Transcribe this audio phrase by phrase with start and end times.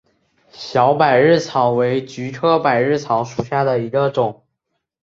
[0.49, 4.41] 小百日草为菊科百日草属下的一个种。